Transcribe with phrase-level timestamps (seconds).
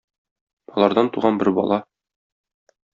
[0.77, 1.81] Алардан туган бер бала.